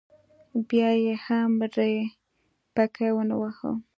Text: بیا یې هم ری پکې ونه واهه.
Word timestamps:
بیا 0.67 0.89
یې 1.03 1.13
هم 1.25 1.51
ری 1.75 1.95
پکې 2.75 3.07
ونه 3.15 3.35
واهه. 3.41 3.71